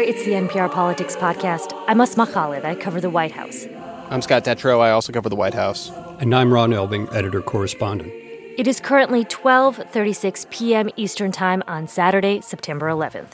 [0.00, 1.74] there, it's the NPR Politics Podcast.
[1.86, 2.64] I'm Asma Khalid.
[2.64, 3.66] I cover the White House.
[4.08, 4.80] I'm Scott Detrow.
[4.80, 5.90] I also cover the White House.
[6.20, 8.10] And I'm Ron Elving, editor correspondent.
[8.58, 10.90] It is currently 12:36 p.m.
[10.96, 13.32] Eastern Time on Saturday, September 11th.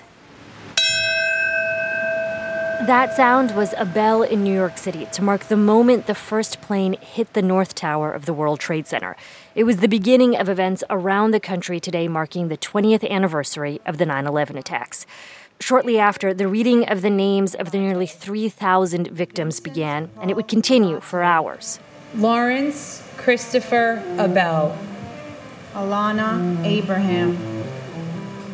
[2.87, 6.61] That sound was a bell in New York City to mark the moment the first
[6.61, 9.17] plane hit the North Tower of the World Trade Center.
[9.55, 13.99] It was the beginning of events around the country today marking the 20th anniversary of
[13.99, 15.07] the 9 11 attacks.
[15.61, 20.35] Shortly after, the reading of the names of the nearly 3,000 victims began, and it
[20.35, 21.81] would continue for hours.
[22.15, 24.77] Laurence Christopher Abel.
[25.73, 27.37] Alana Abraham.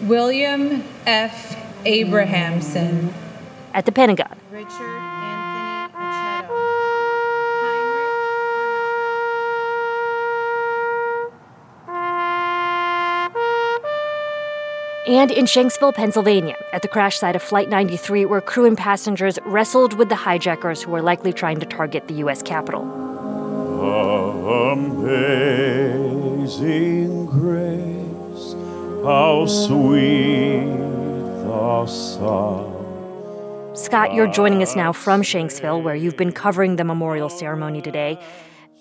[0.09, 1.57] William F.
[1.84, 3.12] Abrahamson.
[3.74, 4.37] At the Pentagon.
[4.51, 5.02] Richard
[15.09, 19.37] And in Shanksville, Pennsylvania, at the crash site of Flight 93, where crew and passengers
[19.45, 22.40] wrestled with the hijackers who were likely trying to target the U.S.
[22.40, 22.82] Capitol.
[26.32, 28.54] Amazing grace,
[29.04, 32.71] how sweet the sound.
[33.77, 38.21] Scott, you're joining us now from Shanksville, where you've been covering the memorial ceremony today.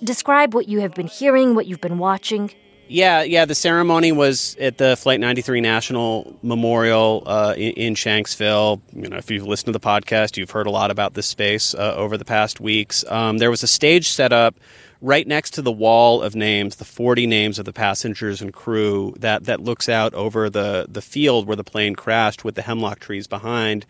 [0.03, 2.51] Describe what you have been hearing, what you've been watching.
[2.91, 3.45] Yeah, yeah.
[3.45, 8.81] The ceremony was at the Flight 93 National Memorial uh, in, in, Shanksville.
[8.93, 11.73] You know, if you've listened to the podcast, you've heard a lot about this space
[11.73, 13.05] uh, over the past weeks.
[13.07, 14.59] Um, there was a stage set up
[14.99, 19.15] right next to the wall of names, the 40 names of the passengers and crew
[19.19, 22.99] that that looks out over the the field where the plane crashed, with the hemlock
[22.99, 23.85] trees behind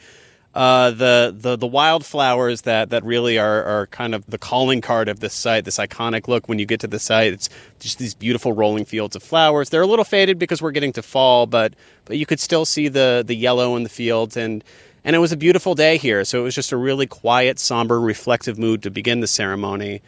[0.53, 5.07] uh, the, the the wildflowers that that really are, are kind of the calling card
[5.07, 5.63] of this site.
[5.63, 7.49] This iconic look when you get to the site, it's
[7.79, 9.69] just these beautiful rolling fields of flowers.
[9.69, 11.73] They're a little faded because we're getting to fall, but
[12.05, 14.63] but you could still see the the yellow in the fields and.
[15.03, 17.99] And it was a beautiful day here, so it was just a really quiet, somber,
[17.99, 20.03] reflective mood to begin the ceremony.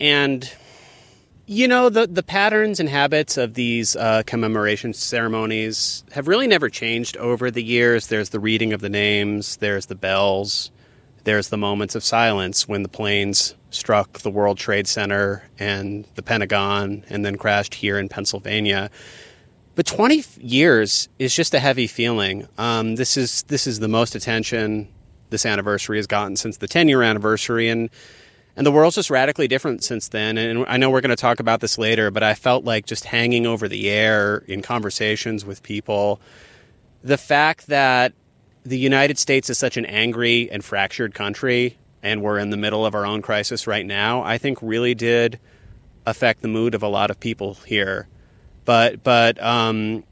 [0.00, 0.52] And
[1.46, 6.70] you know, the, the patterns and habits of these uh, commemoration ceremonies have really never
[6.70, 8.06] changed over the years.
[8.06, 10.70] There's the reading of the names, there's the bells,
[11.24, 16.22] there's the moments of silence when the planes struck the World Trade Center and the
[16.22, 18.90] Pentagon and then crashed here in Pennsylvania.
[19.74, 22.46] But 20 years is just a heavy feeling.
[22.56, 24.88] Um, this is this is the most attention
[25.30, 27.90] this anniversary has gotten since the 10 year anniversary, and
[28.56, 30.38] and the world's just radically different since then.
[30.38, 33.04] And I know we're going to talk about this later, but I felt like just
[33.04, 36.20] hanging over the air in conversations with people,
[37.02, 38.12] the fact that
[38.62, 42.86] the United States is such an angry and fractured country, and we're in the middle
[42.86, 45.38] of our own crisis right now, I think really did
[46.06, 48.08] affect the mood of a lot of people here.
[48.64, 50.04] But, but, um,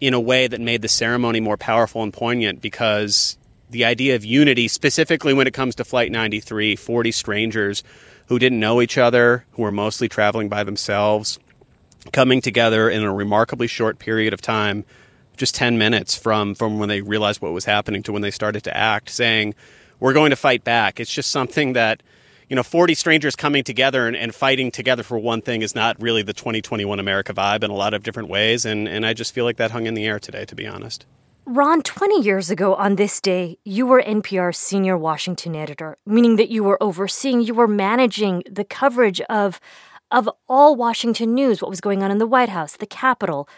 [0.00, 3.38] in a way that made the ceremony more powerful and poignant because
[3.70, 7.82] the idea of unity, specifically when it comes to Flight 93, 40 strangers
[8.26, 11.38] who didn't know each other, who were mostly traveling by themselves,
[12.12, 14.84] coming together in a remarkably short period of time,
[15.36, 18.64] just 10 minutes from, from when they realized what was happening to when they started
[18.64, 19.54] to act, saying,
[20.00, 20.98] We're going to fight back.
[20.98, 22.02] It's just something that,
[22.48, 26.00] you know, 40 strangers coming together and, and fighting together for one thing is not
[26.00, 28.64] really the 2021 America vibe in a lot of different ways.
[28.64, 31.06] And, and I just feel like that hung in the air today, to be honest.
[31.48, 36.50] Ron, 20 years ago on this day, you were NPR's senior Washington editor, meaning that
[36.50, 39.60] you were overseeing, you were managing the coverage of,
[40.10, 43.48] of all Washington news, what was going on in the White House, the Capitol.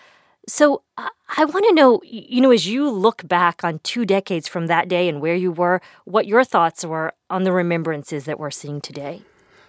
[0.46, 4.48] So uh, I want to know, you know, as you look back on two decades
[4.48, 8.38] from that day and where you were, what your thoughts were on the remembrances that
[8.38, 9.22] we're seeing today.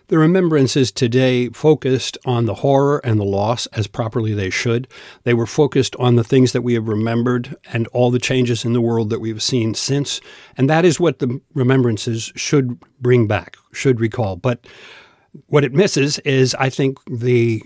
[0.09, 4.87] The remembrances today focused on the horror and the loss as properly they should.
[5.23, 8.73] They were focused on the things that we have remembered and all the changes in
[8.73, 10.19] the world that we've seen since.
[10.57, 14.35] And that is what the remembrances should bring back, should recall.
[14.35, 14.65] But
[15.45, 17.61] what it misses is, I think, the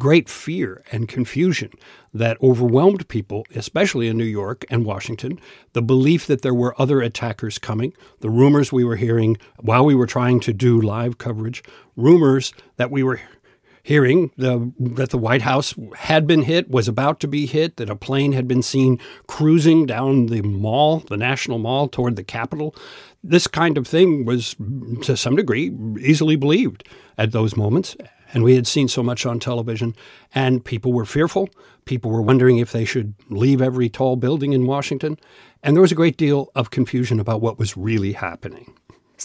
[0.00, 1.70] great fear and confusion
[2.12, 5.38] that overwhelmed people, especially in New York and Washington,
[5.74, 9.94] the belief that there were other attackers coming, the rumors we were hearing while we
[9.94, 11.62] were trying to do live coverage,
[11.94, 13.20] rumors that we were
[13.82, 17.90] hearing the, that the White House had been hit, was about to be hit, that
[17.90, 22.74] a plane had been seen cruising down the mall, the National Mall, toward the Capitol.
[23.22, 24.56] This kind of thing was,
[25.02, 27.96] to some degree, easily believed at those moments.
[28.32, 29.94] And we had seen so much on television,
[30.34, 31.48] and people were fearful.
[31.84, 35.18] People were wondering if they should leave every tall building in Washington.
[35.62, 38.74] And there was a great deal of confusion about what was really happening.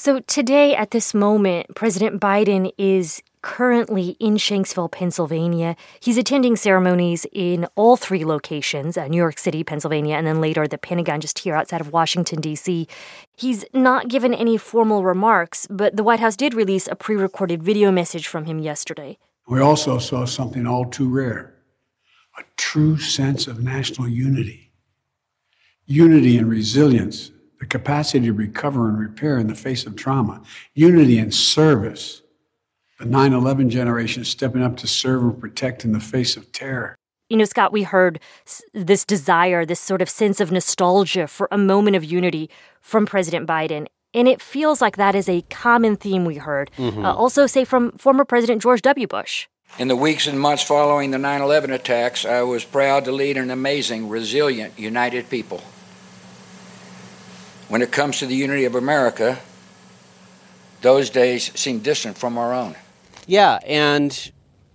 [0.05, 5.75] So, today, at this moment, President Biden is currently in Shanksville, Pennsylvania.
[5.99, 10.67] He's attending ceremonies in all three locations uh, New York City, Pennsylvania, and then later
[10.67, 12.87] the Pentagon, just here outside of Washington, D.C.
[13.35, 17.63] He's not given any formal remarks, but the White House did release a pre recorded
[17.63, 19.17] video message from him yesterday.
[19.47, 21.55] We also saw something all too rare
[22.37, 24.71] a true sense of national unity.
[25.87, 27.31] Unity and resilience,
[27.65, 30.39] the capacity to recover and repair in the face of trauma,
[30.75, 32.21] unity and service
[32.99, 36.95] the 9 11 generation stepping up to serve and protect in the face of terror.
[37.27, 38.19] You know, Scott, we heard
[38.73, 42.49] this desire, this sort of sense of nostalgia for a moment of unity
[42.81, 43.87] from President Biden.
[44.13, 46.69] And it feels like that is a common theme we heard.
[46.77, 47.03] Mm-hmm.
[47.03, 49.07] Uh, also, say from former President George W.
[49.07, 49.47] Bush.
[49.79, 53.37] In the weeks and months following the 9 11 attacks, I was proud to lead
[53.37, 55.61] an amazing, resilient, united people.
[57.67, 59.39] When it comes to the unity of America,
[60.81, 62.75] those days seem distant from our own.
[63.25, 64.31] Yeah, and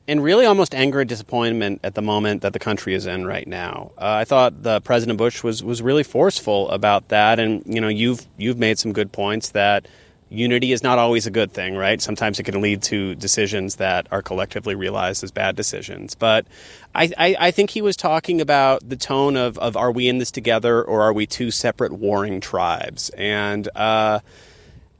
[0.09, 3.47] and really almost anger and disappointment at the moment that the country is in right
[3.47, 3.93] now.
[3.97, 7.89] Uh, I thought the President Bush was was really forceful about that, and you know
[7.89, 9.87] you've you've made some good points that
[10.31, 12.01] unity is not always a good thing, right?
[12.01, 16.15] Sometimes it can lead to decisions that are collectively realized as bad decisions.
[16.15, 16.47] But
[16.95, 20.19] I, I, I think he was talking about the tone of, of are we in
[20.19, 23.11] this together or are we two separate warring tribes?
[23.11, 24.21] And uh,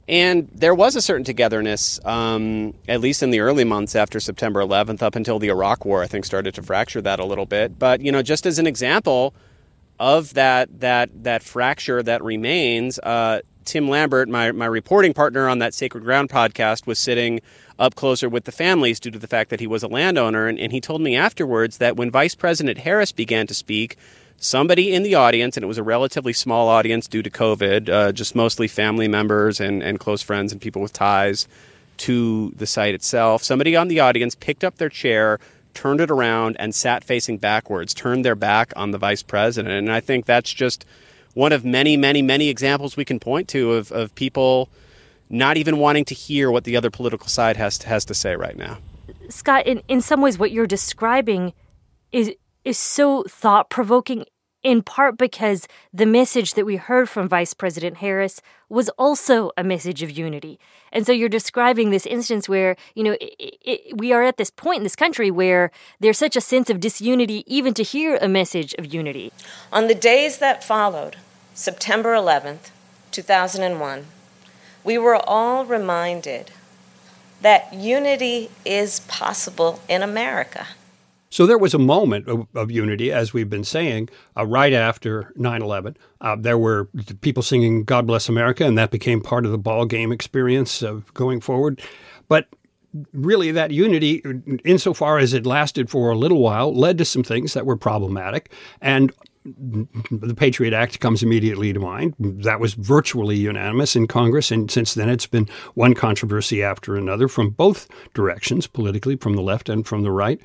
[0.07, 4.59] and there was a certain togetherness, um, at least in the early months after September
[4.59, 6.03] 11th, up until the Iraq War.
[6.03, 7.79] I think started to fracture that a little bit.
[7.79, 9.33] But you know, just as an example
[9.99, 15.59] of that that that fracture that remains, uh, Tim Lambert, my my reporting partner on
[15.59, 17.41] that Sacred Ground podcast, was sitting
[17.79, 20.59] up closer with the families due to the fact that he was a landowner, and,
[20.59, 23.97] and he told me afterwards that when Vice President Harris began to speak
[24.37, 28.11] somebody in the audience, and it was a relatively small audience due to COVID, uh,
[28.11, 31.47] just mostly family members and, and close friends and people with ties
[31.97, 33.43] to the site itself.
[33.43, 35.39] Somebody on the audience picked up their chair,
[35.75, 39.73] turned it around, and sat facing backwards, turned their back on the vice president.
[39.73, 40.85] And I think that's just
[41.33, 44.69] one of many, many, many examples we can point to of, of people
[45.29, 48.35] not even wanting to hear what the other political side has to, has to say
[48.35, 48.77] right now.
[49.29, 51.53] Scott, in, in some ways, what you're describing
[52.11, 52.31] is
[52.63, 54.25] is so thought provoking
[54.63, 59.63] in part because the message that we heard from Vice President Harris was also a
[59.63, 60.59] message of unity.
[60.91, 64.51] And so you're describing this instance where, you know, it, it, we are at this
[64.51, 68.27] point in this country where there's such a sense of disunity even to hear a
[68.27, 69.31] message of unity.
[69.71, 71.17] On the days that followed,
[71.53, 72.69] September 11th,
[73.11, 74.05] 2001,
[74.83, 76.51] we were all reminded
[77.41, 80.67] that unity is possible in America.
[81.31, 85.31] So there was a moment of, of unity, as we've been saying, uh, right after
[85.37, 85.97] 9 11.
[86.19, 86.89] Uh, there were
[87.21, 91.11] people singing God Bless America, and that became part of the ball game experience of
[91.13, 91.81] going forward.
[92.27, 92.47] But
[93.13, 94.21] really, that unity,
[94.65, 98.51] insofar as it lasted for a little while, led to some things that were problematic.
[98.81, 99.13] And
[99.43, 102.13] the Patriot Act comes immediately to mind.
[102.19, 107.29] That was virtually unanimous in Congress, and since then it's been one controversy after another
[107.29, 110.41] from both directions, politically, from the left and from the right.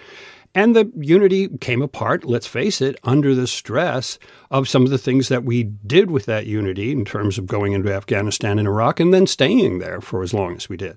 [0.57, 4.19] And the unity came apart, let's face it, under the stress
[4.51, 7.75] of some of the things that we did with that unity in terms of going
[7.75, 10.97] into Afghanistan and Iraq and then staying there for as long as we did.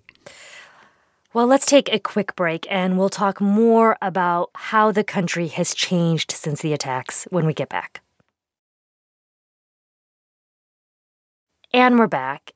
[1.33, 5.73] Well, let's take a quick break and we'll talk more about how the country has
[5.73, 8.01] changed since the attacks when we get back.
[11.73, 12.53] And we're back.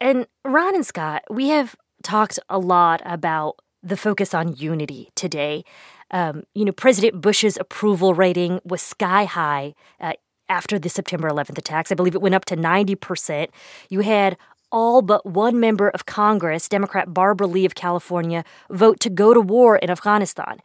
[0.00, 5.64] And Ron and Scott, we have talked a lot about the focus on unity today.
[6.10, 10.12] Um, you know, President Bush's approval rating was sky high uh,
[10.48, 11.90] after the September 11th attacks.
[11.90, 13.48] I believe it went up to 90%.
[13.90, 14.36] You had
[14.70, 19.40] all but one member of Congress, Democrat Barbara Lee of California, vote to go to
[19.40, 20.58] war in Afghanistan.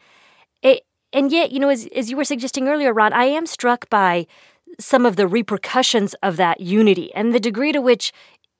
[0.61, 0.83] It,
[1.13, 4.27] and yet, you know, as, as you were suggesting earlier, Ron, I am struck by
[4.79, 8.11] some of the repercussions of that unity and the degree to which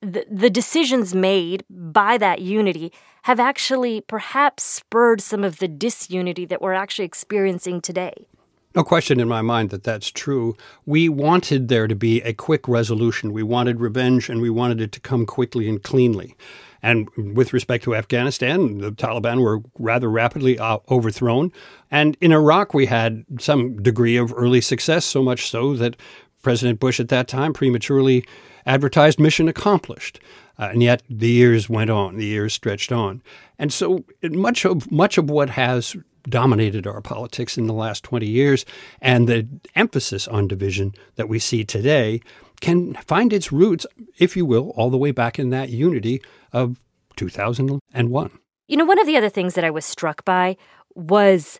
[0.02, 2.92] the, the decisions made by that unity
[3.24, 8.28] have actually perhaps spurred some of the disunity that we're actually experiencing today.
[8.74, 10.56] No question in my mind that that's true.
[10.86, 13.34] We wanted there to be a quick resolution.
[13.34, 16.38] We wanted revenge and we wanted it to come quickly and cleanly.
[16.82, 21.52] And with respect to Afghanistan, the Taliban were rather rapidly uh, overthrown.
[21.92, 25.96] And in Iraq, we had some degree of early success, so much so that
[26.42, 28.26] President Bush at that time prematurely
[28.66, 30.20] advertised mission accomplished.
[30.60, 33.22] Uh, and yet the years went on, the years stretched on.
[33.58, 35.96] And so much of much of what has
[36.30, 38.64] dominated our politics in the last 20 years
[39.02, 42.22] and the emphasis on division that we see today
[42.60, 43.88] can find its roots,
[44.20, 46.22] if you will, all the way back in that unity
[46.54, 46.80] of
[47.16, 48.32] 2001.
[48.68, 50.58] You know, one of the other things that I was struck by
[50.94, 51.60] was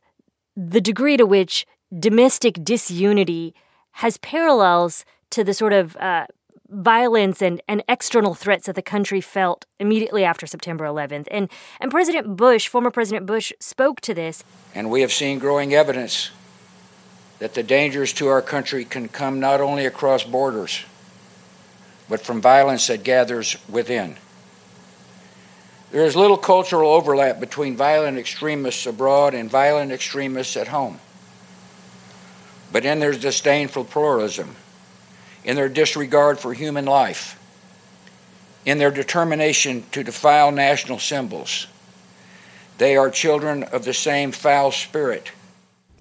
[0.56, 1.66] the degree to which
[1.98, 3.54] domestic disunity
[3.94, 6.28] has parallels to the sort of uh,
[6.72, 11.28] violence and, and external threats that the country felt immediately after September 11th.
[11.30, 14.44] And, and President Bush, former President Bush, spoke to this.
[14.74, 16.32] And we have seen growing evidence
[17.40, 20.86] that the dangers to our country can come not only across borders,
[22.08, 24.16] but from violence that gathers within.
[25.92, 31.00] There is little cultural overlap between violent extremists abroad and violent extremists at home.
[32.72, 34.56] But in their disdain for pluralism,
[35.44, 37.38] in their disregard for human life,
[38.66, 41.68] in their determination to defile national symbols,
[42.78, 45.32] they are children of the same foul spirit.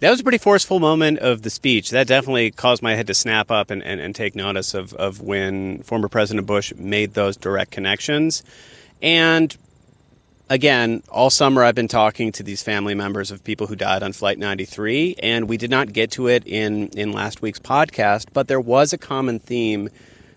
[0.01, 1.91] That was a pretty forceful moment of the speech.
[1.91, 5.21] That definitely caused my head to snap up and, and, and take notice of, of
[5.21, 8.43] when former President Bush made those direct connections.
[9.03, 9.55] And
[10.51, 14.13] again, all summer I've been talking to these family members of people who died on
[14.13, 18.49] Flight 93, and we did not get to it in, in last week's podcast, but
[18.49, 19.89] there was a common theme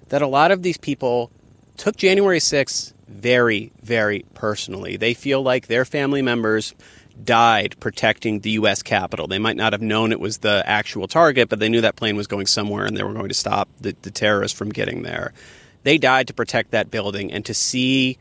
[0.09, 1.31] that a lot of these people
[1.75, 4.95] took January 6th very, very personally.
[4.95, 6.75] They feel like their family members
[7.23, 8.83] died protecting the U.S.
[8.83, 9.27] Capitol.
[9.27, 12.15] They might not have known it was the actual target, but they knew that plane
[12.15, 15.33] was going somewhere and they were going to stop the, the terrorists from getting there.
[15.83, 18.17] They died to protect that building, and to see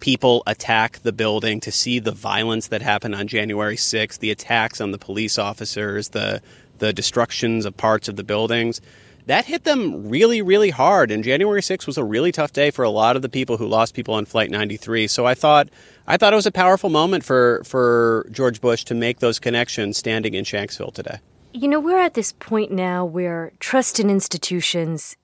[0.00, 4.80] people attack the building, to see the violence that happened on January 6th, the attacks
[4.80, 6.42] on the police officers, the
[6.78, 8.80] the destructions of parts of the buildings,
[9.26, 11.10] that hit them really, really hard.
[11.10, 13.66] And January 6th was a really tough day for a lot of the people who
[13.66, 15.06] lost people on Flight 93.
[15.06, 15.68] So I thought
[16.06, 19.96] I thought it was a powerful moment for for George Bush to make those connections
[19.96, 21.18] standing in Shanksville today.
[21.52, 25.16] You know, we're at this point now where trust in institutions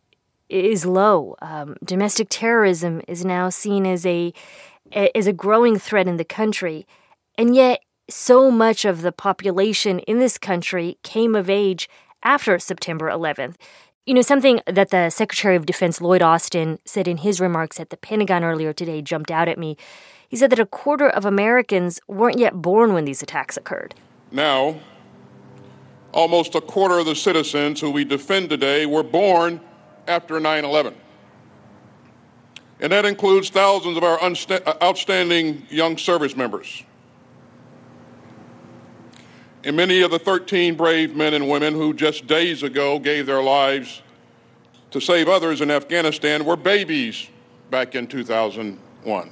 [0.51, 1.37] is low.
[1.41, 4.33] Um, domestic terrorism is now seen as a
[4.93, 6.87] is a growing threat in the country.
[7.39, 11.89] And yet, so much of the population in this country came of age
[12.23, 13.55] after September 11th.
[14.05, 17.91] You know, something that the Secretary of Defense Lloyd Austin said in his remarks at
[17.91, 19.77] the Pentagon earlier today jumped out at me.
[20.29, 23.95] He said that a quarter of Americans weren't yet born when these attacks occurred.
[24.33, 24.81] Now,
[26.13, 29.61] almost a quarter of the citizens who we defend today were born
[30.07, 30.95] after 9 11
[32.81, 36.83] and that includes thousands of our unsta- uh, outstanding young service members.
[39.63, 43.43] And many of the 13 brave men and women who just days ago gave their
[43.43, 44.01] lives
[44.91, 47.29] to save others in Afghanistan were babies
[47.71, 49.31] back in 2001.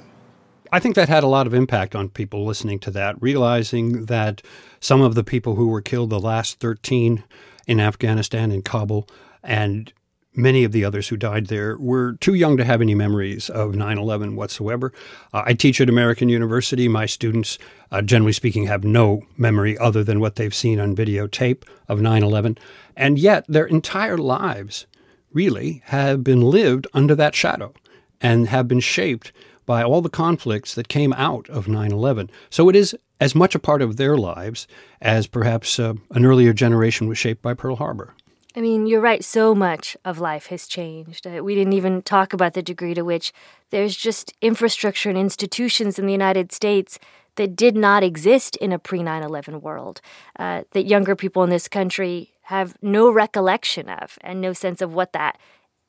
[0.71, 4.43] I think that had a lot of impact on people listening to that, realizing that
[4.79, 7.23] some of the people who were killed, the last 13
[7.65, 9.07] in Afghanistan in Kabul,
[9.43, 9.91] and
[10.35, 13.75] many of the others who died there were too young to have any memories of
[13.75, 14.93] 9 11 whatsoever.
[15.33, 16.87] Uh, I teach at American University.
[16.87, 17.57] My students,
[17.91, 22.23] uh, generally speaking, have no memory other than what they've seen on videotape of 9
[22.23, 22.57] 11.
[22.95, 24.85] And yet, their entire lives
[25.31, 27.73] really have been lived under that shadow
[28.21, 29.31] and have been shaped
[29.65, 32.29] by all the conflicts that came out of 9 11.
[32.49, 34.67] So it is as much a part of their lives
[35.01, 38.15] as perhaps uh, an earlier generation was shaped by Pearl Harbor.
[38.55, 39.23] I mean, you're right.
[39.23, 41.27] So much of life has changed.
[41.27, 43.31] Uh, we didn't even talk about the degree to which
[43.69, 46.97] there's just infrastructure and institutions in the United States
[47.35, 50.01] that did not exist in a pre 9 11 world,
[50.39, 54.93] uh, that younger people in this country have no recollection of and no sense of
[54.93, 55.37] what that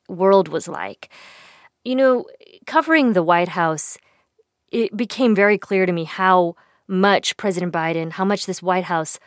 [0.07, 1.09] world was like.
[1.83, 2.25] You know,
[2.67, 3.97] covering the White House,
[4.71, 6.55] it became very clear to me how
[6.87, 9.19] much President Biden, how much this White House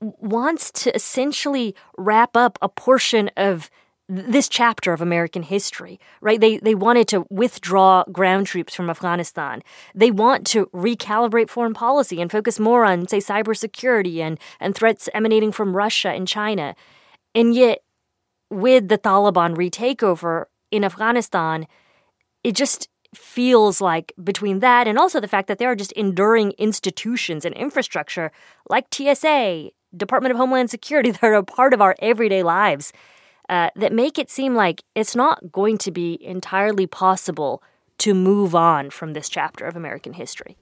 [0.00, 3.70] wants to essentially wrap up a portion of
[4.08, 6.40] this chapter of American history, right?
[6.40, 9.62] They they wanted to withdraw ground troops from Afghanistan.
[9.94, 15.08] They want to recalibrate foreign policy and focus more on, say, cybersecurity and, and threats
[15.12, 16.76] emanating from Russia and China.
[17.34, 17.80] And yet,
[18.48, 21.66] with the Taliban retakeover in Afghanistan,
[22.44, 26.52] it just feels like between that and also the fact that there are just enduring
[26.58, 28.30] institutions and infrastructure
[28.68, 32.92] like TSA Department of Homeland Security that are a part of our everyday lives
[33.48, 37.62] uh, that make it seem like it's not going to be entirely possible
[37.98, 40.56] to move on from this chapter of American history.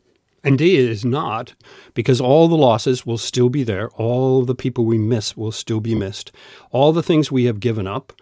[0.45, 1.55] Indeed, it is not,
[1.95, 3.89] because all the losses will still be there.
[3.93, 6.33] All the people we miss will still be missed.
[6.71, 8.13] All the things we have given up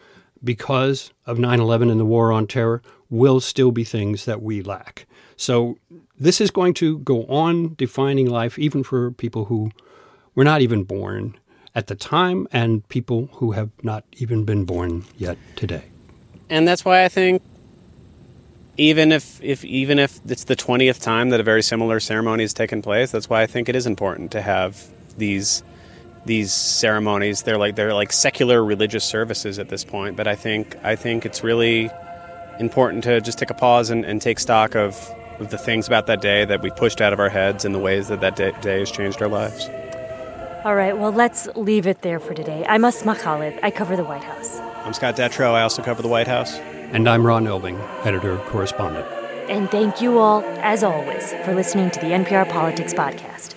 [0.45, 4.63] because of 9 11 and the war on terror will still be things that we
[4.63, 5.07] lack.
[5.37, 5.77] So,
[6.19, 9.73] this is going to go on defining life, even for people who
[10.35, 11.37] were not even born
[11.75, 15.85] at the time and people who have not even been born yet today.
[16.51, 17.43] And that's why I think
[18.77, 22.55] even if, if even if it's the twentieth time that a very similar ceremony has
[22.55, 24.87] taken place, that's why I think it is important to have
[25.17, 25.63] these
[26.25, 27.43] these ceremonies.
[27.43, 30.17] They're like they're like secular religious services at this point.
[30.17, 31.91] But I think I think it's really
[32.59, 35.11] important to just take a pause and, and take stock of,
[35.41, 37.79] of the things about that day that we pushed out of our heads and the
[37.79, 39.69] ways that that day, day has changed our lives.
[40.65, 42.65] All right, well, let's leave it there for today.
[42.69, 43.59] I'm Asma Khalid.
[43.65, 44.61] I cover the White House.
[44.85, 45.55] I'm Scott Detrow.
[45.55, 46.55] I also cover the White House.
[46.93, 49.05] And I'm Ron Elving, editor correspondent.
[49.51, 53.55] And thank you all, as always, for listening to the NPR Politics Podcast.